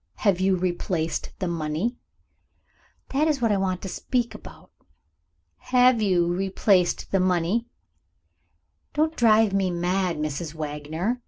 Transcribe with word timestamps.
"Have 0.25 0.39
you 0.41 0.55
replaced 0.55 1.29
the 1.37 1.47
money?" 1.47 1.95
"That 3.09 3.27
is 3.27 3.39
what 3.39 3.51
I 3.51 3.57
want 3.57 3.83
to 3.83 3.87
speak 3.87 4.33
about?" 4.33 4.71
"Have 5.57 6.01
you 6.01 6.25
replaced 6.25 7.11
the 7.11 7.19
money?" 7.19 7.67
"Don't 8.95 9.15
drive 9.15 9.53
me 9.53 9.69
mad, 9.69 10.17
Mrs. 10.17 10.55
Wagner! 10.55 11.19